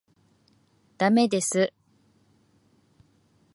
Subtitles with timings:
[0.97, 1.71] 駄目です。